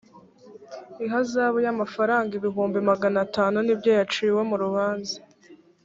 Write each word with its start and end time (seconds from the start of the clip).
ihazabu 1.05 1.57
y’amafaranga 1.65 2.31
ibihumbi 2.39 2.77
magana 2.89 3.17
atanu 3.25 3.57
nibyo 3.61 3.91
yaciwe 3.97 4.41
mu 4.49 4.55
rubanza 4.63 5.17